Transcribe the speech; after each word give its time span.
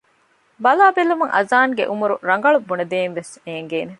ބަލާ 0.63 0.85
ބެލުމަށް 0.95 1.33
އަޒާން 1.35 1.73
ގެ 1.77 1.83
އުމުރު 1.89 2.15
ރަނގަޅަށް 2.29 2.67
ބުނެދޭން 2.67 3.13
ވެސް 3.17 3.33
ނޭނގޭނެ 3.45 3.89